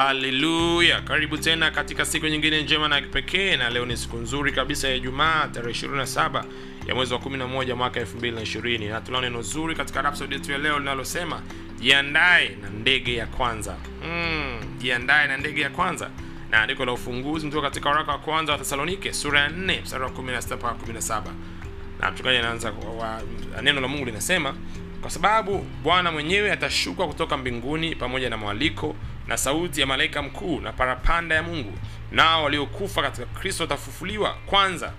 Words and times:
Haleluya! 0.00 1.00
Karibu 1.00 1.38
tena 1.38 1.70
katika 1.70 2.04
siku 2.04 2.26
nyingine 2.26 2.62
njema 2.62 2.88
na 2.88 3.00
kipekee, 3.00 3.56
na 3.56 3.70
leo 3.70 3.86
ni 3.86 3.96
siku 3.96 4.16
nzuri 4.16 4.52
kabisa 4.52 4.88
ya 4.88 4.94
Ijumaa 4.94 5.48
tarehe 5.48 5.86
27 5.86 6.44
ya 6.86 6.94
mwezi 6.94 7.14
wa 7.14 7.20
11 7.20 7.74
mwaka 7.74 8.00
2020, 8.00 8.88
na 8.90 9.00
tunao 9.00 9.20
neno 9.20 9.42
zuri 9.42 9.74
katika 9.74 10.02
rhapsody 10.02 10.34
yetu 10.34 10.52
ya 10.52 10.58
leo 10.58 10.78
linalosema 10.78 11.42
jiandae 11.80 12.48
na 12.62 12.70
ndege 12.70 13.14
ya 13.14 13.26
kwanza. 13.26 13.76
Mm, 14.04 14.60
na 15.08 15.36
ndege 15.36 15.60
ya 15.60 15.70
kwanza, 15.70 16.10
na 16.50 16.62
andiko 16.62 16.84
la 16.84 16.92
ufunguzi 16.92 17.46
mtoka 17.46 17.68
katika 17.68 17.88
waraka 17.88 18.12
wa 18.12 18.18
kwanza 18.18 18.52
wa 18.52 18.58
Thesalonike 18.58 19.12
sura 19.12 19.40
ya 19.40 19.48
4 19.48 19.82
mstari 19.82 20.04
wa 20.04 20.10
16 20.10 20.56
mpaka 20.56 20.74
17, 20.92 21.22
na 22.00 22.10
mchungaji 22.10 22.38
anaanza 22.38 22.72
neno 23.62 23.80
la 23.80 23.88
Mungu 23.88 24.04
linasema 24.04 24.54
kwa 25.00 25.10
sababu 25.10 25.66
Bwana 25.82 26.12
mwenyewe 26.12 26.52
atashuka 26.52 27.06
kutoka 27.06 27.36
mbinguni 27.36 27.94
pamoja 27.94 28.30
na 28.30 28.36
mwaliko 28.36 28.96
na 29.26 29.36
sauti 29.36 29.80
ya 29.80 29.86
malaika 29.86 30.22
mkuu 30.22 30.60
na 30.60 30.72
parapanda 30.72 31.34
ya 31.34 31.42
Mungu, 31.42 31.78
nao 32.12 32.44
waliokufa 32.44 33.02
katika 33.02 33.26
Kristo 33.26 33.62
watafufuliwa 33.64 34.34
kwanza. 34.46 34.92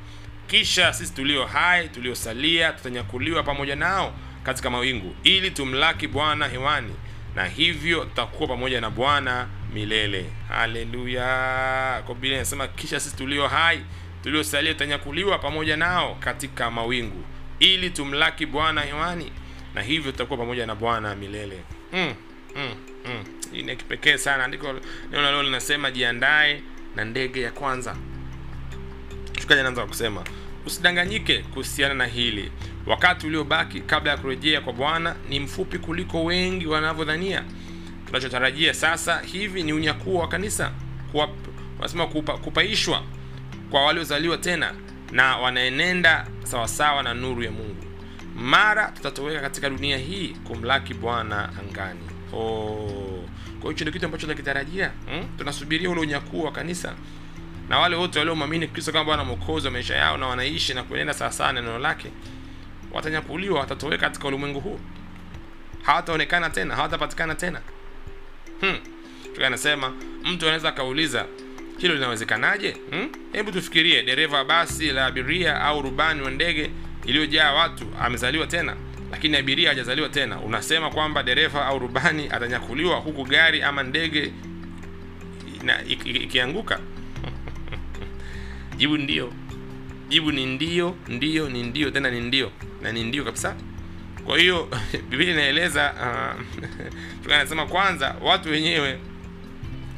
Kisha 0.47 0.93
sisi 0.93 1.13
tulio 1.13 1.45
hai 1.45 1.89
tuliosalia 1.89 2.71
tutanyakuliwa 2.73 3.43
pamoja 3.43 3.75
nao 3.75 4.13
katika 4.43 4.69
mawingu, 4.69 5.15
ili 5.23 5.51
tumlaki 5.51 6.07
Bwana 6.07 6.47
hewani, 6.47 6.95
na 7.35 7.45
hivyo 7.45 7.99
tutakuwa 8.05 8.47
pamoja 8.49 8.81
na 8.81 8.89
Bwana 8.89 9.47
milele. 9.73 10.25
Haleluya! 10.47 12.03
Kwa 12.05 12.67
kisha 12.67 12.99
sisi 12.99 13.15
tulio 13.15 13.47
hai 13.47 13.81
tuliosalia 14.23 14.73
tutanyakuliwa 14.73 15.39
pamoja 15.39 15.77
nao 15.77 16.15
katika 16.19 16.71
mawingu, 16.71 17.23
ili 17.59 17.89
tumlaki 17.89 18.45
Bwana 18.45 18.81
hewani 18.81 19.31
na 19.75 19.81
hivyo 19.81 20.11
tutakuwa 20.11 20.37
pamoja 20.39 20.65
na 20.65 20.75
Bwana 20.75 21.15
milele. 21.15 21.59
mm, 21.93 22.13
mm, 22.55 22.75
mm. 23.05 23.23
Hii 23.51 23.63
ni 23.63 23.75
kipekee 23.75 24.17
sana. 24.17 24.43
Andiko 24.43 24.73
neno 25.11 25.31
leo 25.31 25.43
linasema 25.43 25.91
jiandae 25.91 26.61
na 26.95 27.05
ndege 27.05 27.41
ya 27.41 27.51
kwanza. 27.51 27.95
Shukaji 29.41 29.81
kusema 29.87 30.23
usidanganyike 30.65 31.37
kuhusiana 31.39 31.93
na 31.93 32.05
hili, 32.05 32.51
wakati 32.85 33.27
uliobaki 33.27 33.79
kabla 33.81 34.11
ya 34.11 34.17
kurejea 34.17 34.61
kwa 34.61 34.73
Bwana 34.73 35.15
ni 35.29 35.39
mfupi 35.39 35.77
kuliko 35.79 36.23
wengi 36.23 36.67
wanavyodhania. 36.67 37.43
Tunachotarajia 38.07 38.73
sasa 38.73 39.19
hivi 39.19 39.63
ni 39.63 39.73
unyakuo 39.73 40.19
wa 40.19 40.27
kanisa, 40.27 40.71
wanasema 41.77 42.07
kupa, 42.07 42.37
kupaishwa 42.37 43.03
kwa 43.69 43.85
waliozaliwa 43.85 44.37
tena 44.37 44.73
na 45.11 45.37
wanaenenda 45.37 46.27
sawasawa 46.43 47.03
na 47.03 47.13
nuru 47.13 47.43
ya 47.43 47.51
Mungu 47.51 47.83
mara 48.41 48.87
tutatoweka 48.87 49.41
katika 49.41 49.69
dunia 49.69 49.97
hii 49.97 50.27
kumlaki 50.43 50.93
Bwana 50.93 51.49
angani. 51.59 51.99
Oh, 52.33 53.23
kwa 53.59 53.71
hiyo 53.71 53.81
ndio 53.81 53.91
kitu 53.91 54.05
ambacho 54.05 54.21
tunakitarajia. 54.21 54.91
Hmm? 55.09 55.37
Tunasubiria 55.37 55.89
ule 55.89 56.01
unyakuo 56.01 56.43
wa 56.45 56.51
kanisa 56.51 56.93
na 57.69 57.79
wale 57.79 57.95
wote 57.95 58.19
waliomwamini 58.19 58.67
Kristo 58.67 58.91
kama 58.91 59.05
Bwana 59.05 59.23
Mwokozi 59.23 59.67
wa 59.67 59.73
maisha 59.73 59.95
yao 59.95 60.17
na 60.17 60.27
wanaishi 60.27 60.73
na 60.73 60.83
kuenenda 60.83 61.13
sawasawa 61.13 61.53
na 61.53 61.61
neno 61.61 61.79
lake, 61.79 62.11
watanyakuliwa, 62.91 63.59
watatoweka 63.59 64.01
katika 64.07 64.27
ulimwengu 64.27 64.59
huu, 64.59 64.79
hawataonekana 65.83 66.49
tena, 66.49 66.75
hawatapatikana 66.75 67.35
tena. 67.35 67.61
Hmm. 68.61 68.77
Anasema 69.45 69.93
mtu 70.23 70.45
anaweza 70.45 70.69
akauliza 70.69 71.25
hilo 71.77 71.93
linawezekanaje? 71.93 72.77
Hebu 73.31 73.51
hmm? 73.51 73.53
tufikirie, 73.53 74.03
dereva 74.03 74.45
basi 74.45 74.91
la 74.91 75.05
abiria 75.05 75.61
au 75.61 75.81
rubani 75.81 76.21
wa 76.21 76.31
ndege 76.31 76.71
iliyojaa 77.05 77.53
watu 77.53 77.85
amezaliwa 78.01 78.47
tena, 78.47 78.75
lakini 79.11 79.37
abiria 79.37 79.69
hajazaliwa 79.69 80.09
tena. 80.09 80.39
Unasema 80.39 80.89
kwamba 80.89 81.23
dereva 81.23 81.65
au 81.65 81.79
rubani 81.79 82.27
atanyakuliwa 82.31 82.95
huku 82.95 83.23
gari 83.25 83.61
ama 83.63 83.83
ndege 83.83 84.33
ikianguka? 86.05 86.79
Jibu 88.77 88.97
ndio, 88.97 89.33
jibu 90.09 90.31
ni 90.31 90.45
ndio, 90.45 90.95
ndio 91.07 91.49
ni 91.49 91.63
ndio, 91.63 91.91
tena 91.91 92.11
ni 92.11 92.19
ndio 92.19 92.51
na 92.81 92.91
ni 92.91 93.03
ndio 93.03 93.23
kabisa. 93.23 93.55
Kwa 94.25 94.37
hiyo 94.39 94.69
Biblia 95.09 95.31
inaeleza 95.31 95.93
uh, 97.27 97.33
anasema 97.33 97.65
kwanza, 97.65 98.15
watu 98.21 98.49
wenyewe 98.49 98.99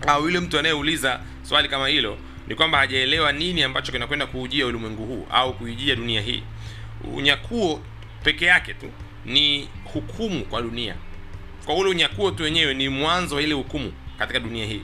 au 0.07 0.23
yule 0.23 0.39
mtu 0.39 0.59
anayeuliza 0.59 1.19
swali 1.43 1.69
kama 1.69 1.87
hilo 1.87 2.17
ni 2.47 2.55
kwamba 2.55 2.77
hajaelewa 2.77 3.31
nini 3.31 3.63
ambacho 3.63 3.91
kinakwenda 3.91 4.25
kuujia 4.27 4.65
ulimwengu 4.65 5.05
huu 5.05 5.27
au 5.31 5.53
kuijia 5.53 5.95
dunia 5.95 6.21
hii. 6.21 6.43
Unyakuo 7.03 7.81
peke 8.23 8.45
yake 8.45 8.73
tu 8.73 8.89
ni 9.25 9.69
hukumu 9.93 10.45
kwa 10.45 10.61
dunia. 10.61 10.95
Kwa 11.65 11.75
ule 11.75 11.89
unyakuo 11.89 12.31
tu 12.31 12.43
wenyewe 12.43 12.73
ni 12.73 12.89
mwanzo 12.89 13.35
wa 13.35 13.41
ile 13.41 13.53
hukumu 13.53 13.93
katika 14.19 14.39
dunia 14.39 14.65
hii. 14.65 14.81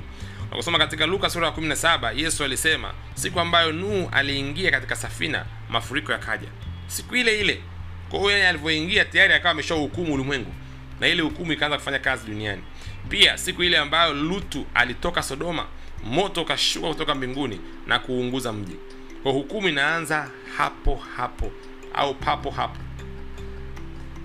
Nakusoma 0.52 0.78
katika 0.78 1.06
Luka 1.06 1.30
sura 1.30 1.48
ya 1.48 1.54
17, 1.54 2.14
Yesu 2.20 2.44
alisema 2.44 2.94
siku 3.14 3.40
ambayo 3.40 3.72
Nuhu 3.72 4.10
aliingia 4.12 4.72
katika 4.72 4.96
safina, 4.96 5.46
mafuriko 5.70 6.12
yakaja 6.12 6.48
siku 6.88 7.16
ile 7.16 7.40
ile. 7.40 7.62
Kwa 8.10 8.34
alivyoingia 8.34 9.06
tayari 9.06 9.34
akawa 9.34 9.52
ameshahukumu 9.52 10.14
ulimwengu, 10.14 10.54
na 11.00 11.08
ile 11.08 11.22
hukumu 11.22 11.52
ikaanza 11.54 11.78
kufanya 11.78 12.00
kazi 12.00 12.28
duniani. 12.28 12.62
Pia 13.10 13.38
siku 13.38 13.64
ile 13.64 13.78
ambayo 13.78 14.14
Lutu 14.14 14.66
alitoka 14.74 15.24
Sodoma, 15.24 15.66
moto 16.04 16.42
ukashuka 16.42 16.88
kutoka 16.88 17.16
mbinguni 17.16 17.60
na 17.88 18.00
kuunguza 18.00 18.54
mji. 18.54 18.76
Kwa 19.24 19.32
hukumu 19.32 19.68
inaanza 19.68 20.30
hapo 20.58 21.04
hapo 21.18 21.52
au 21.94 22.14
papo 22.14 22.50
hapo. 22.50 22.78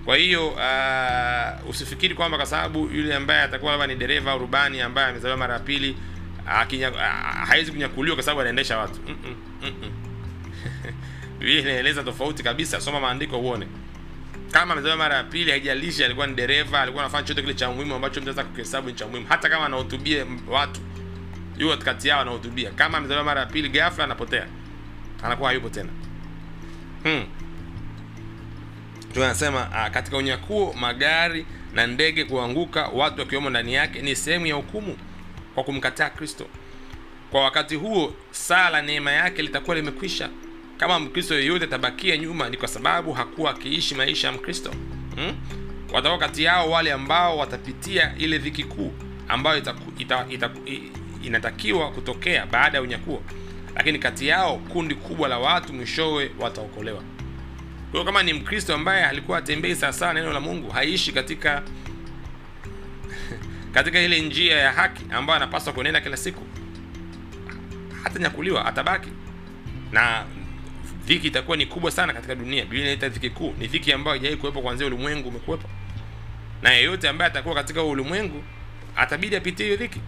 Kwa 0.05 0.17
hiyo 0.17 0.47
uh, 0.49 1.69
usifikiri 1.69 2.15
kwamba 2.15 2.37
kwa 2.37 2.45
sababu 2.45 2.79
yule 2.93 3.15
ambaye 3.15 3.41
atakuwa 3.41 3.71
labda 3.71 3.87
ni 3.87 3.95
dereva 3.95 4.31
au 4.31 4.39
rubani 4.39 4.81
ambaye 4.81 5.07
amezaliwa 5.07 5.37
mara 5.37 5.53
ya 5.53 5.59
pili 5.59 5.97
uh, 6.45 6.97
hawezi 7.47 7.71
kunyakuliwa 7.71 8.15
kwa 8.15 8.23
sababu 8.23 8.41
anaendesha 8.41 8.77
watu 8.77 8.99
mm 9.07 9.15
-mm, 9.25 9.67
mm 9.67 9.73
-mm. 9.81 10.05
Inaeleza 11.59 12.03
tofauti 12.03 12.43
kabisa. 12.43 12.81
Soma 12.81 12.99
maandiko 12.99 13.39
uone. 13.39 13.67
Kama 14.51 14.73
amezaliwa 14.73 14.97
mara 14.97 15.15
ya 15.15 15.23
pili, 15.23 15.51
haijalishi 15.51 16.03
alikuwa 16.03 16.27
ni 16.27 16.33
dereva, 16.35 16.81
alikuwa 16.81 17.03
anafanya 17.03 17.23
chochote 17.23 17.41
kile 17.41 17.53
cha 17.53 17.69
muhimu 17.71 17.95
ambacho 17.95 18.21
mtu 18.21 18.29
anaweza 18.31 18.81
ni 18.81 18.93
cha 18.93 19.07
muhimu, 19.07 19.25
hata 19.29 19.49
kama 19.49 19.65
anahutubia 19.65 20.25
watu, 20.49 20.79
yuko 21.57 21.77
kati 21.77 22.07
yao 22.07 22.21
anahutubia, 22.21 22.71
kama 22.71 22.97
amezaliwa 22.97 23.25
mara 23.25 23.39
ya 23.41 23.45
pili, 23.47 23.69
ghafla 23.69 24.03
anapotea, 24.03 24.47
anakuwa 25.23 25.49
hayupo 25.49 25.69
tena 25.69 25.89
hmm. 27.03 27.25
Tunasema 29.15 29.89
katika 29.93 30.17
unyakuo 30.17 30.73
magari 30.73 31.45
na 31.73 31.87
ndege 31.87 32.23
kuanguka, 32.25 32.87
watu 32.87 33.19
wakiwemo 33.19 33.49
ndani 33.49 33.73
yake, 33.73 34.01
ni 34.01 34.15
sehemu 34.15 34.45
ya 34.45 34.55
hukumu 34.55 34.97
kwa 35.55 35.63
kumkataa 35.63 36.09
Kristo. 36.09 36.45
Kwa 37.31 37.43
wakati 37.43 37.75
huo 37.75 38.13
saa 38.31 38.69
la 38.69 38.81
neema 38.81 39.11
yake 39.11 39.41
litakuwa 39.41 39.75
limekwisha. 39.75 40.29
Kama 40.77 40.99
Mkristo 40.99 41.35
yeyote 41.35 41.65
atabakia 41.65 42.17
nyuma, 42.17 42.49
ni 42.49 42.57
kwa 42.57 42.67
sababu 42.67 43.13
hakuwa 43.13 43.51
akiishi 43.51 43.95
maisha 43.95 44.27
ya 44.27 44.33
Mkristo 44.33 44.71
hmm? 45.15 45.35
Watakuwa 45.93 46.19
kati 46.19 46.43
yao 46.43 46.71
wale 46.71 46.93
ambao 46.93 47.37
watapitia 47.37 48.15
ile 48.17 48.37
dhiki 48.37 48.63
kuu 48.63 48.93
ambayo 49.27 49.57
itaku, 49.57 49.93
ita, 50.01 50.25
ita, 50.29 50.49
inatakiwa 51.23 51.91
kutokea 51.91 52.45
baada 52.45 52.77
ya 52.77 52.81
unyakuo, 52.83 53.23
lakini 53.75 53.99
kati 53.99 54.27
yao 54.27 54.57
kundi 54.57 54.95
kubwa 54.95 55.27
la 55.27 55.39
watu 55.39 55.73
mwishowe 55.73 56.31
wataokolewa. 56.39 57.03
Kwa 57.95 58.05
kama 58.05 58.23
ni 58.23 58.33
Mkristo 58.33 58.75
ambaye 58.75 59.05
alikuwa 59.05 59.37
atembei 59.37 59.75
sawasawa 59.75 60.13
neno 60.13 60.33
la 60.33 60.39
Mungu, 60.39 60.69
haishi 60.69 61.11
katika 61.11 61.63
katika 63.73 63.99
ile 64.01 64.21
njia 64.21 64.57
ya 64.57 64.71
haki 64.71 65.03
ambayo 65.11 65.37
anapaswa 65.37 65.73
kuenenda 65.73 66.01
kila 66.01 66.17
siku, 66.17 66.41
hatanyakuliwa, 68.03 68.65
atabaki 68.65 69.09
na 69.91 70.25
dhiki 71.05 71.27
itakuwa 71.27 71.57
ni 71.57 71.65
kubwa 71.65 71.91
sana 71.91 72.13
katika 72.13 72.35
dunia. 72.35 72.63
Biblia 72.63 72.83
inaita 72.83 73.09
dhiki 73.09 73.29
kuu, 73.29 73.53
ni 73.59 73.67
dhiki 73.67 73.93
ambayo 73.93 74.11
haijawahi 74.17 74.37
kuwepo 74.41 74.61
kuanzia 74.61 74.87
ulimwengu 74.87 75.29
umekuwepo, 75.29 75.69
na 76.61 76.69
yeyote 76.71 77.09
ambaye 77.09 77.31
atakuwa 77.31 77.55
katika 77.55 77.83
ulimwengu 77.83 78.43
atabidi 78.95 79.35
apitie 79.35 79.65
hiyo 79.65 79.77
dhiki. 79.77 79.99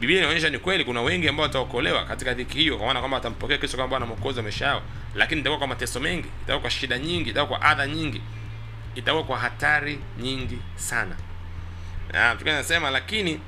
Biblia 0.00 0.18
inaonyesha 0.18 0.50
ni 0.50 0.58
kweli 0.58 0.84
kuna 0.84 1.02
wengi 1.02 1.28
ambao 1.28 1.42
wataokolewa 1.42 2.04
katika 2.04 2.34
dhiki 2.34 2.58
hiyo, 2.58 2.76
kwa 2.76 2.86
maana 2.86 2.98
kwamba 3.00 3.16
watampokea 3.16 3.58
Kristo 3.58 3.76
kama 3.76 3.88
Bwana 3.88 4.06
Mwokozi 4.06 4.38
wa 4.38 4.42
maisha 4.42 4.66
yao, 4.66 4.82
lakini 5.14 5.40
itakuwa 5.40 5.58
kwa 5.58 5.66
mateso 5.68 6.00
mengi, 6.00 6.28
itakuwa 6.42 6.60
kwa 6.60 6.70
shida 6.70 6.98
nyingi, 6.98 7.30
itakuwa 7.30 7.58
kwa 7.58 7.68
adha 7.68 7.86
nyingi, 7.86 8.20
itakuwa 8.94 9.24
kwa 9.24 9.38
hatari 9.38 9.98
nyingi 10.20 10.58
sana. 10.76 11.16
Na 12.12 12.34
nasema, 12.44 12.90
lakini 12.90 13.40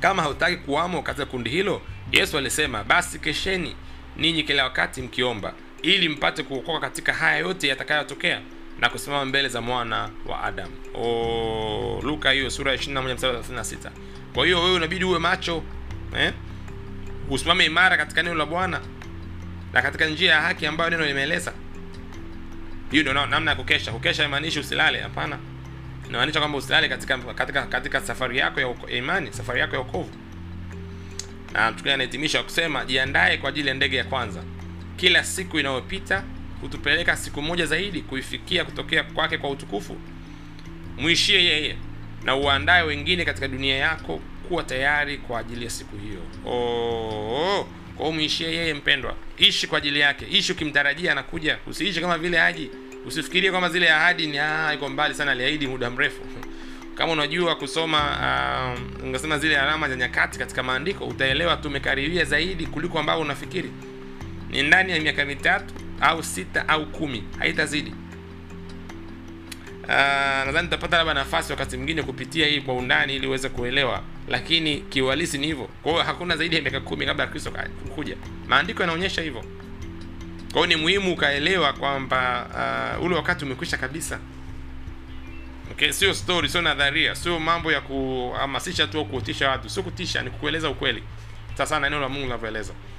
kama 0.00 0.22
hautaki 0.22 0.56
kuwamo 0.56 1.02
katika 1.02 1.26
kundi 1.26 1.50
hilo, 1.50 1.82
Yesu 2.12 2.38
alisema, 2.38 2.84
basi 2.84 3.18
kesheni 3.18 3.76
ninyi 4.16 4.42
kila 4.42 4.64
wakati 4.64 5.02
mkiomba, 5.02 5.54
ili 5.82 6.08
mpate 6.08 6.42
kuokoka 6.42 6.80
katika 6.80 7.12
haya 7.12 7.36
yote 7.38 7.68
yatakayotokea 7.68 8.40
na 8.80 8.88
kusimama 8.88 9.24
mbele 9.24 9.48
za 9.48 9.60
mwana 9.60 10.10
wa 10.26 10.42
Adamu. 10.42 10.72
Luka 12.02 12.30
hiyo 12.30 12.50
sura 12.50 12.72
ya 12.72 12.78
21 12.78 13.14
mstari 13.14 13.38
36. 13.38 13.90
Kwa 14.34 14.44
hiyo 14.44 14.62
wewe 14.62 14.76
unabidi 14.76 15.04
uwe 15.04 15.18
macho 15.18 15.62
eh? 16.18 16.32
Usimame 17.30 17.64
imara 17.64 17.96
katika 17.96 18.22
neno 18.22 18.34
la 18.34 18.46
Bwana 18.46 18.80
na 19.72 19.82
katika 19.82 20.06
njia 20.06 20.32
ya 20.32 20.40
haki 20.40 20.66
ambayo 20.66 20.90
neno 20.90 21.06
limeeleza. 21.06 21.52
Hiyo 22.90 23.02
ndio 23.02 23.26
namna 23.26 23.50
ya 23.50 23.56
kukesha. 23.56 23.92
Kukesha 23.92 24.22
haimaanishi 24.22 24.58
usilale, 24.60 25.00
hapana. 25.00 25.38
inamaanisha 26.08 26.38
kwamba 26.40 26.58
usilale 26.58 26.88
katika 26.88 27.18
katika 27.18 27.62
katika 27.66 28.00
safari 28.00 28.38
yako 28.38 28.60
ya, 28.60 28.74
imani 28.98 29.32
safari 29.32 29.60
yako 29.60 29.72
ya 29.74 29.78
wokovu 29.80 30.10
na 31.52 31.72
tukia 31.72 31.94
anahitimisha 31.94 32.42
kusema 32.42 32.84
jiandae 32.84 33.36
kwa 33.38 33.48
ajili 33.48 33.68
ya 33.68 33.74
ndege 33.74 33.96
ya 33.96 34.04
kwanza 34.04 34.42
kila 34.96 35.24
siku 35.24 35.58
inayopita 35.58 36.22
hutupeleka 36.62 37.16
siku 37.16 37.42
moja 37.42 37.66
zaidi 37.66 38.00
kuifikia 38.00 38.64
kutokea 38.64 39.02
kwake 39.04 39.38
kwa 39.38 39.50
utukufu? 39.50 39.96
Mwishie 40.98 41.44
yeye 41.44 41.76
na 42.24 42.36
uandae 42.36 42.82
wengine 42.82 43.24
katika 43.24 43.48
dunia 43.48 43.76
yako 43.76 44.20
kuwa 44.48 44.62
tayari 44.62 45.18
kwa 45.18 45.38
ajili 45.38 45.64
ya 45.64 45.70
siku 45.70 45.96
hiyo. 45.96 46.20
Oh, 46.46 47.68
kwa 47.96 48.06
hiyo 48.06 48.12
mwishie 48.18 48.54
yeye 48.54 48.74
mpendwa. 48.74 49.14
Ishi 49.38 49.66
kwa 49.66 49.78
ajili 49.78 50.00
yake. 50.00 50.26
Ishi 50.30 50.52
ukimtarajia 50.52 51.12
anakuja. 51.12 51.58
Usiishi 51.66 52.00
kama 52.00 52.18
vile 52.18 52.38
haji. 52.38 52.70
Usifikirie 53.06 53.50
kwamba 53.50 53.68
zile 53.68 53.90
ahadi 53.92 54.26
ni 54.26 54.38
ah, 54.38 54.74
iko 54.74 54.88
mbali 54.88 55.14
sana 55.14 55.32
aliahidi 55.32 55.66
muda 55.66 55.90
mrefu. 55.90 56.22
Kama 56.98 57.12
unajua 57.12 57.56
kusoma 57.56 57.98
uh, 58.98 59.04
ungesema 59.04 59.38
zile 59.38 59.58
alama 59.58 59.88
za 59.88 59.96
nyakati 59.96 60.38
katika 60.38 60.62
maandiko 60.62 61.04
utaelewa 61.06 61.56
tumekaribia 61.56 62.24
zaidi 62.24 62.66
kuliko 62.66 62.98
ambavyo 62.98 63.22
unafikiri. 63.22 63.70
Ni 64.50 64.62
ndani 64.62 64.92
ya 64.92 65.00
miaka 65.00 65.24
mitatu 65.24 65.74
au 66.02 66.22
sita 66.22 66.68
au 66.68 66.86
kumi 66.86 67.24
haitazidi. 67.38 67.94
Uh, 69.82 69.88
nadhani 70.46 70.68
tutapata 70.68 70.96
labda 70.96 71.14
nafasi 71.14 71.52
wakati 71.52 71.76
mwingine 71.76 72.02
kupitia 72.02 72.46
hii 72.46 72.60
kwa 72.60 72.74
undani 72.74 73.16
ili 73.16 73.26
uweze 73.26 73.48
kuelewa 73.48 74.02
lakini 74.28 74.76
kiuhalisi 74.80 75.38
ni 75.38 75.46
hivyo. 75.46 75.68
Kwa 75.82 75.92
hiyo 75.92 76.04
hakuna 76.04 76.36
zaidi 76.36 76.56
ya 76.56 76.62
miaka 76.62 76.80
kumi 76.80 77.06
kabla 77.06 77.24
ya 77.24 77.30
kristo 77.30 77.52
kuja. 77.94 78.16
Maandiko 78.48 78.82
yanaonyesha 78.82 79.22
hivyo. 79.22 79.44
Kwa 80.52 80.60
hiyo 80.60 80.66
ni 80.66 80.76
muhimu 80.76 81.12
ukaelewa 81.12 81.72
kwamba 81.72 82.46
uh, 82.98 83.04
ule 83.06 83.14
wakati 83.16 83.44
umekwisha 83.44 83.76
kabisa. 83.76 84.18
Okay 85.70 85.92
sio 85.92 86.14
story 86.14 86.48
sio 86.48 86.62
nadharia 86.62 87.14
sio 87.14 87.40
mambo 87.40 87.72
ya 87.72 87.80
kuhamasisha 87.80 88.86
tu 88.86 88.98
au 88.98 89.04
kutisha 89.04 89.50
watu 89.50 89.70
sio 89.70 89.82
kutisha 89.82 90.22
ni 90.22 90.30
kukueleza 90.30 90.70
ukweli. 90.70 91.02
Sasa 91.54 91.80
na 91.80 91.90
neno 91.90 92.02
la 92.02 92.08
mungu 92.08 92.24
linavyoeleza. 92.24 92.72
ah 92.72 92.91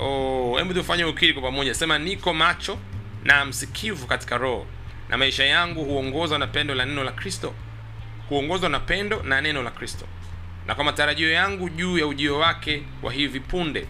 oh, 0.00 0.56
hebu 0.58 0.74
tufanye 0.74 1.04
ukiri 1.04 1.32
kwa 1.32 1.42
pamoja. 1.42 1.74
Sema 1.74 1.98
niko 1.98 2.34
macho 2.34 2.78
na 3.24 3.44
msikivu 3.44 4.06
katika 4.06 4.38
roho 4.38 4.66
na 5.08 5.16
maisha 5.18 5.44
yangu 5.44 5.84
huongozwa 5.84 6.38
na 6.38 6.46
pendo 6.46 6.74
la 6.74 6.84
neno 6.84 7.04
la 7.04 7.12
kristo. 7.12 7.54
Huongozwa 8.28 8.68
na 8.68 8.80
pendo 8.80 9.22
na 9.22 9.40
neno 9.40 9.62
la 9.62 9.70
kristo. 9.70 10.06
Na 10.66 10.74
kwa 10.74 10.84
matarajio 10.84 11.30
yangu 11.32 11.68
juu 11.68 11.98
ya 11.98 12.06
ujio 12.06 12.38
wake 12.38 12.82
wa 13.02 13.12
hivi 13.12 13.40
punde 13.40 13.86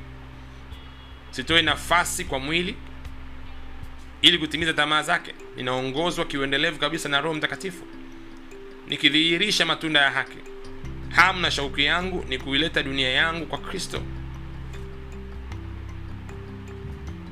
sitoi 1.30 1.62
nafasi 1.62 2.24
kwa 2.24 2.38
mwili 2.38 2.76
ili 4.22 4.38
kutimiza 4.38 4.72
tamaa 4.72 5.02
zake. 5.02 5.34
Ninaongozwa 5.56 6.24
kiuendelevu 6.24 6.78
kabisa 6.78 7.08
na 7.08 7.20
roho 7.20 7.34
mtakatifu 7.34 7.84
nikidhihirisha 8.88 9.66
matunda 9.66 10.00
ya 10.00 10.10
haki. 10.10 10.38
Hamu 11.08 11.40
na 11.40 11.50
shauku 11.50 11.80
yangu 11.80 12.24
ni 12.28 12.38
kuileta 12.38 12.82
dunia 12.82 13.10
yangu 13.10 13.46
kwa 13.46 13.58
kristo 13.58 14.02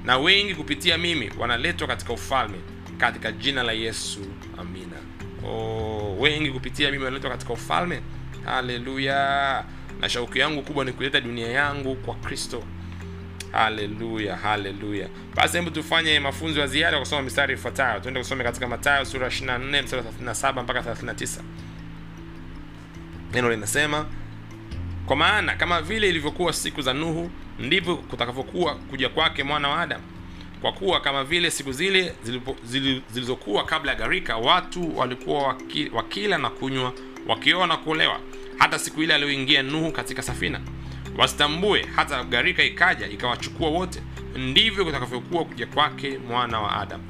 na 0.04 0.18
wengi 0.18 0.54
kupitia 0.54 0.98
mimi 0.98 1.30
wanaletwa 1.38 1.86
katika 1.88 2.12
ufalme 2.12 2.58
katika 2.98 3.32
jina 3.32 3.62
la 3.62 3.72
yesu 3.72 4.20
amina. 4.58 4.96
Oh, 5.46 6.16
wengi 6.20 6.50
kupitia 6.50 6.90
mimi 6.90 7.04
wanaletwa 7.04 7.30
katika 7.30 7.52
ufalme 7.52 8.00
haleluya. 8.44 9.64
Na 10.00 10.08
shauku 10.08 10.38
yangu 10.38 10.62
kubwa 10.62 10.84
ni 10.84 10.92
kuleta 10.92 11.20
dunia 11.20 11.48
yangu 11.48 11.94
kwa 11.96 12.14
kristo. 12.14 12.62
Haleluya 13.52 14.36
haleluya. 14.36 15.08
Basi 15.34 15.56
hebu 15.56 15.70
tufanye 15.70 16.20
mafunzo 16.20 16.60
ya 16.60 16.66
ziada 16.66 16.98
kusoma 16.98 17.22
mistari 17.22 17.54
ifuatayo. 17.54 18.00
Tuende 18.00 18.20
kusome 18.20 18.44
katika 18.44 18.68
matayo 18.68 19.04
sura 19.04 19.28
24 19.28 19.82
mstari 19.82 20.02
wa 20.06 20.32
37 20.32 20.62
mpaka 20.62 20.80
39 20.80 21.40
neno 23.32 23.50
linasema 23.50 24.06
kwa 25.06 25.16
maana 25.16 25.56
kama 25.56 25.82
vile 25.82 26.08
ilivyokuwa 26.08 26.52
siku 26.52 26.82
za 26.82 26.92
nuhu 26.92 27.30
ndivyo 27.62 27.96
kutakavyokuwa 27.96 28.74
kuja 28.74 29.08
kwake 29.08 29.42
mwana 29.44 29.68
wa 29.68 29.80
adamu. 29.80 30.04
Kwa 30.60 30.72
kuwa 30.72 31.00
kama 31.00 31.24
vile 31.24 31.50
siku 31.50 31.72
zile 31.72 32.14
zilizokuwa 33.12 33.64
kabla 33.64 33.92
ya 33.92 33.98
gharika 33.98 34.36
watu 34.36 34.98
walikuwa 34.98 35.42
waki, 35.42 35.90
wakila 35.94 36.38
na 36.38 36.50
kunywa 36.50 36.92
wakioa 37.28 37.66
na 37.66 37.76
kuolewa. 37.76 38.20
Hata 38.58 38.78
siku 38.78 39.02
ile 39.02 39.14
aliyoingia 39.14 39.62
nuhu 39.62 39.92
katika 39.92 40.22
safina. 40.22 40.60
Wasitambue 41.18 41.86
hata 41.96 42.24
gharika 42.24 42.62
ikaja 42.64 43.06
ikawachukua 43.08 43.68
wote. 43.68 44.02
Ndivyo 44.36 44.84
kutakavyokuwa 44.84 45.44
kuja 45.44 45.66
kwake 45.66 46.18
mwana 46.28 46.60
wa 46.60 46.76
adamu. 46.76 47.04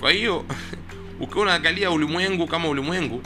Kwa 0.00 0.10
hiyo 0.12 0.44
ukiwa 1.20 1.42
unaangalia 1.42 1.90
ulimwengu 1.90 2.46
kama 2.46 2.68
ulimwengu 2.68 3.22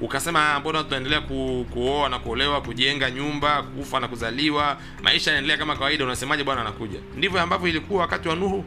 ukasema 0.00 0.54
"Ah, 0.54 0.60
mbona 0.60 0.84
tunaendelea 0.84 1.20
ku, 1.20 1.66
kuoa 1.70 2.08
na 2.08 2.18
kuolewa 2.18 2.60
kujenga 2.62 3.10
nyumba 3.10 3.62
kufa 3.62 4.00
na 4.00 4.08
kuzaliwa 4.08 4.76
maisha 5.02 5.30
yanaendelea 5.30 5.56
kama 5.56 5.76
kawaida 5.76 6.04
unasemaje 6.04 6.44
bwana 6.44 6.60
anakuja? 6.60 6.98
Ndivyo 7.16 7.40
ambavyo 7.40 7.68
ilikuwa 7.68 8.00
wakati 8.00 8.28
wa 8.28 8.34
nuhu. 8.36 8.64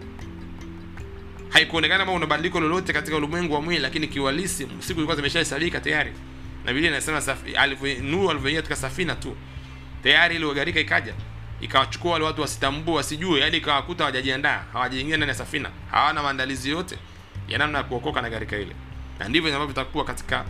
Haikuonekana 1.50 2.06
kama 2.06 2.18
una 2.18 2.26
badiliko 2.26 2.60
lolote 2.60 2.94
katika 2.94 3.18
ulimwengu 3.18 3.54
wa 3.54 3.62
mwili 3.62 3.82
lakini 3.82 4.08
kiuhalisi 4.08 4.68
siku 4.80 5.00
ilikuwa 5.00 5.16
zimeshahesabika 5.16 5.80
tayari. 5.80 6.14
Na 6.66 6.74
biblia 6.74 6.92
inasema 6.92 7.22
nuhu 8.02 8.30
alivyoingia 8.30 8.62
katika 8.62 8.76
safina 8.76 9.16
tu 9.16 9.36
tayari 10.04 10.36
ile 10.36 10.46
ikaja. 10.82 11.14
Ikawachukua 11.62 12.12
wale 12.12 12.26
watu 12.26 12.42
wasitambue 12.42 12.96
wasijue 12.96 13.40
yaani 13.40 13.58
ikawakuta 13.58 14.04
hawajajiandaa 14.04 14.64
hawajaingia 14.74 15.18
ndani 15.18 15.30
ya 15.30 15.36
safina. 15.36 15.70
Hawana 15.92 16.24
maandalizi 16.24 16.70
yote 16.70 16.98
ya 17.48 17.58
namna 17.58 17.78
ya 17.78 17.84
kuokoka 17.84 18.22
na 18.22 18.30
gharika 18.30 18.58
ile. 18.58 18.76
Na 19.20 19.28
ndivyo 19.30 19.54
ambavyo 19.54 19.72
itakuwa 19.72 20.06
katika 20.06 20.46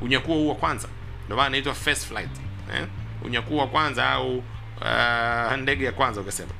unyakuo 0.00 0.34
huu 0.34 0.48
wa 0.48 0.54
kwanza. 0.54 0.88
Ndio 1.24 1.36
maana 1.36 1.48
inaitwa 1.48 1.74
first 1.74 2.06
flight 2.08 2.30
eh? 2.74 2.86
unyakuo 3.24 3.58
wa 3.58 3.66
kwanza 3.66 4.10
au 4.10 4.38
uh, 4.38 5.56
ndege 5.56 5.84
ya 5.84 5.92
kwanza 5.92 6.20
ukasema. 6.20 6.50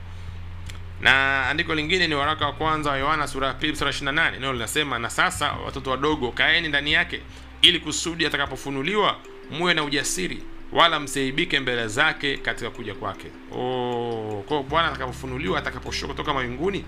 Na 1.00 1.46
andiko 1.48 1.74
lingine 1.74 2.08
ni 2.08 2.14
waraka 2.14 2.46
wa 2.46 2.52
kwanza 2.52 2.90
wa 2.90 2.96
yohana 2.98 3.26
sura 3.28 3.46
ya 3.48 3.54
pili 3.54 3.76
sura 3.76 3.90
28 3.90 4.30
neno 4.30 4.52
linasema 4.52 4.98
na 4.98 5.10
sasa 5.10 5.52
watoto 5.52 5.90
wadogo 5.90 6.32
kaeni 6.32 6.68
ndani 6.68 6.92
yake 6.92 7.20
ili 7.62 7.80
kusudi 7.80 8.26
atakapofunuliwa 8.26 9.16
muwe 9.50 9.74
na 9.74 9.84
ujasiri 9.84 10.42
wala 10.72 11.00
msiaibike 11.00 11.60
mbele 11.60 11.88
zake 11.88 12.36
katika 12.36 12.70
kuja 12.70 12.94
kwake. 12.94 13.26
Oh, 13.52 14.44
kwa 14.48 14.62
bwana 14.62 14.88
atakapofunuliwa 14.88 15.58
atakaposhuka 15.58 16.12
kutoka 16.12 16.34
mawinguni 16.34 16.84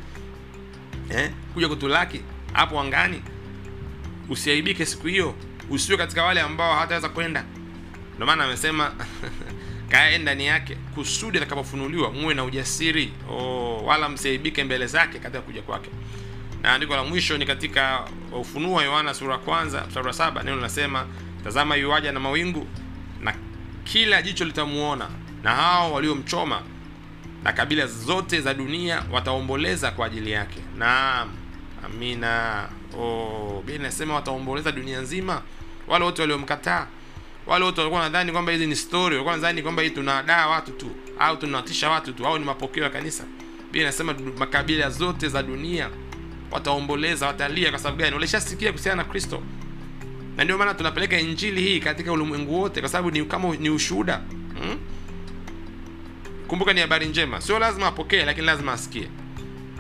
eh, 1.11 1.31
kuja 1.55 1.69
kutulaki 1.69 2.21
hapo 2.53 2.81
angani 2.81 3.23
usiaibike 4.29 4.87
siku 4.87 5.07
hiyo 5.07 5.35
usiwe 5.73 5.99
katika 5.99 6.25
wale 6.25 6.41
ambao 6.41 6.75
hawataweza 6.75 7.09
kwenda. 7.09 7.45
Ndio 8.15 8.27
maana 8.27 8.45
amesema 8.45 8.93
kae 9.91 10.19
ndani 10.19 10.47
yake 10.47 10.75
kusudi 10.95 11.39
atakapofunuliwa 11.39 12.11
muwe 12.13 12.35
na 12.35 12.45
ujasiri. 12.45 13.13
Oh, 13.31 13.83
wala 13.85 14.09
msiaibike 14.09 14.65
mbele 14.65 14.87
zake 14.87 15.19
katika 15.19 15.41
kuja 15.43 15.63
kwake. 15.63 15.91
Na 16.63 16.73
andiko 16.73 16.97
la 16.97 17.05
mwisho 17.05 17.39
ni 17.39 17.47
katika 17.47 18.05
ufunuo 18.33 18.75
wa 18.77 18.85
yohana 18.85 19.15
sura 19.15 19.39
kwanza 19.39 19.85
mstari 19.89 20.07
wa 20.07 20.13
saba 20.13 20.43
neno 20.43 20.57
linasema 20.57 21.07
tazama 21.45 21.77
yuaja 21.77 22.13
na 22.13 22.21
mawingu 22.21 22.67
na 23.21 23.35
kila 23.85 24.23
jicho 24.23 24.45
litamuona 24.45 25.09
na 25.43 25.51
hao 25.51 25.93
waliomchoma 25.93 26.63
na 27.43 27.53
kabila 27.53 27.87
zote 27.87 28.41
za 28.41 28.55
dunia 28.55 29.03
wataomboleza 29.13 29.91
kwa 29.91 30.07
ajili 30.07 30.31
yake. 30.31 30.61
Naam 30.79 31.31
amina. 31.85 32.69
Oh, 32.99 33.57
biblia 33.59 33.77
inasema 33.77 34.15
wataomboleza 34.15 34.73
dunia 34.73 35.01
nzima 35.01 35.43
wale 35.89 36.05
wote 36.05 36.23
waliomkataa 36.23 36.87
wale 37.47 37.65
wote 37.65 37.81
walikuwa 37.81 38.03
nadhani 38.03 38.33
kwamba 38.33 38.53
hizi 38.53 38.67
ni 38.67 38.77
story 38.77 39.15
walikuwa 39.15 39.35
nadhani 39.37 39.63
kwamba 39.63 39.83
hii 39.83 39.91
tunadaa 39.91 40.47
watu 40.47 40.73
tu 40.73 40.91
au 41.19 41.37
tunawatisha 41.37 41.91
watu 41.91 42.13
tu 42.13 42.27
au 42.27 42.39
ni 42.39 42.45
mapokeo 42.45 42.85
ya 42.85 42.91
kanisa. 42.91 43.25
Biblia 43.65 43.83
inasema 43.83 44.15
makabila 44.39 44.91
zote 44.91 45.29
za 45.29 45.43
dunia 45.43 45.91
wataomboleza 46.51 47.27
watalia 47.27 47.71
kwa 47.71 47.79
sababu 47.79 47.97
gani? 48.03 48.15
Walishasikia 48.15 48.73
kuhusiana 48.73 49.03
na 49.03 49.09
kristo. 49.09 49.43
Na 50.37 50.45
ndio 50.45 50.59
maana 50.59 50.75
tunapeleka 50.75 51.21
injili 51.21 51.61
hii 51.63 51.81
katika 51.81 52.13
ulimwengu 52.13 52.61
wote 52.61 52.81
kwa 52.81 52.89
sababu 52.89 53.11
ni 53.11 53.25
kama 53.25 53.57
ni 53.57 53.71
ushuhuda 53.71 54.17
hmm? 54.63 54.79
kumbuka 56.49 56.73
ni 56.73 56.81
habari 56.81 57.07
njema. 57.07 57.41
Sio 57.41 57.59
lazima 57.59 57.87
apokee 57.87 58.25
lakini 58.25 58.47
lazima 58.47 58.73
asikie. 58.73 59.09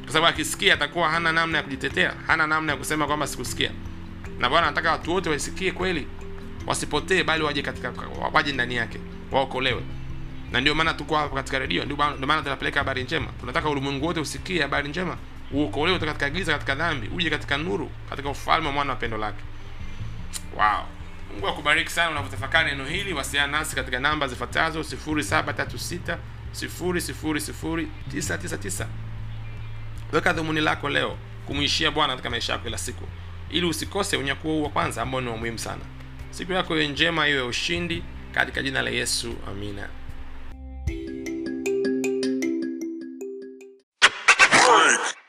Kwa 0.05 0.13
sababu 0.13 0.27
akisikia 0.27 0.75
atakuwa 0.75 1.09
hana 1.11 1.33
namna 1.33 1.59
ya 1.59 1.65
kujitetea 1.65 2.15
hana 2.27 2.47
namna 2.47 2.73
ya 2.73 2.79
kusema 2.79 3.07
kwamba 3.07 3.27
sikusikia 3.27 3.71
na 4.43 4.49
bwana 4.51 4.67
anataka 4.67 4.93
watu 4.93 5.13
wote 5.13 5.31
waisikie 5.31 5.73
kweli 5.73 6.07
wasipotee 6.67 7.23
bali 7.25 7.45
waje 7.45 7.63
katika 7.63 7.93
waje 8.33 8.53
ndani 8.53 8.75
yake 8.77 8.99
waokolewe. 9.31 9.83
Na 10.53 10.61
ndio 10.61 10.75
maana 10.75 10.95
tuko 10.95 11.17
hapa 11.17 11.35
katika 11.35 11.59
redio 11.59 11.85
ndio 11.85 11.97
maana 11.97 12.43
tunapeleka 12.43 12.81
habari 12.81 13.05
njema. 13.05 13.27
Tunataka 13.41 13.69
ulimwengu 13.69 14.07
wote 14.07 14.21
usikie 14.21 14.63
habari 14.63 14.89
njema 14.89 15.17
uokolewe 15.53 15.99
kutoka 15.99 16.13
katika 16.19 16.39
giza 16.39 16.53
katika 16.53 16.75
dhambi 16.75 17.09
uje 17.17 17.31
katika 17.31 17.57
nuru 17.57 17.91
katika 18.11 18.29
ufalme 18.31 18.67
wa 18.67 18.73
mwana 18.73 18.91
wa 18.91 18.97
pendo 18.97 19.17
lake. 19.19 19.43
Wow. 20.57 20.85
Mungu 21.33 21.49
akubariki 21.49 21.91
sana 21.91 22.11
unavyotafakari 22.11 22.71
neno 22.71 22.85
hili. 22.85 23.13
Wasiliana 23.13 23.59
nasi 23.59 23.77
katika 23.77 24.01
namba 24.01 24.29
zifuatazo 24.29 24.81
0736 24.81 26.17
000999 26.55 28.87
weka 30.13 30.33
dhumuni 30.33 30.61
lako 30.61 30.89
leo 30.89 31.17
kumwishia 31.47 31.91
bwana 31.91 32.13
katika 32.13 32.31
maisha 32.31 32.53
yako 32.53 32.65
kila 32.65 32.79
siku 32.79 33.05
ili 33.53 33.67
usikose 33.67 34.17
unyakuo 34.17 34.63
wa 34.63 34.69
kwanza 34.69 35.03
ambao 35.03 35.21
ni 35.21 35.29
wa 35.29 35.37
muhimu 35.37 35.59
sana. 35.59 35.83
Siku 36.31 36.53
yako 36.53 36.75
iwe 36.77 36.89
njema 36.89 37.29
iwe 37.29 37.43
ushindi 37.43 38.03
katika 38.35 38.63
jina 38.63 38.83
la 38.83 38.91
yesu 38.91 39.35
amina 39.49 39.89